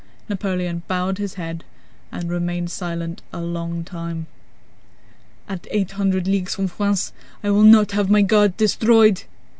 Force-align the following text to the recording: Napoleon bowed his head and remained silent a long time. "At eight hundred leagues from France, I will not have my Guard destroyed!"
Napoleon 0.27 0.81
bowed 0.87 1.19
his 1.19 1.35
head 1.35 1.63
and 2.11 2.31
remained 2.31 2.71
silent 2.71 3.21
a 3.31 3.39
long 3.39 3.83
time. 3.83 4.25
"At 5.47 5.67
eight 5.69 5.91
hundred 5.91 6.25
leagues 6.27 6.55
from 6.55 6.69
France, 6.69 7.13
I 7.43 7.51
will 7.51 7.61
not 7.61 7.91
have 7.91 8.09
my 8.09 8.23
Guard 8.23 8.57
destroyed!" 8.57 9.25